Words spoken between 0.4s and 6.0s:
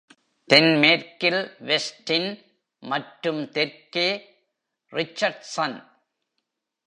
தென்மேற்கில் வெஸ்டின் மற்றும் தெற்கே ரிச்சர்ட்சன்.